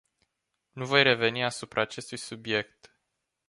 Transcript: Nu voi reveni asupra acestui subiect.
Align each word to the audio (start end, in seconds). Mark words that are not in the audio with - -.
Nu 0.71 0.85
voi 0.85 1.01
reveni 1.03 1.43
asupra 1.43 1.81
acestui 1.81 2.17
subiect. 2.17 2.95